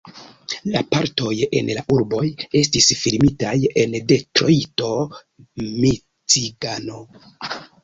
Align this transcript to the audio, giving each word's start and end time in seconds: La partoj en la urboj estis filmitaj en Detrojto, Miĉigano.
La 0.75 0.79
partoj 0.93 1.33
en 1.59 1.69
la 1.79 1.83
urboj 1.95 2.23
estis 2.61 2.89
filmitaj 3.03 3.53
en 3.83 3.95
Detrojto, 4.15 4.91
Miĉigano. 5.69 7.07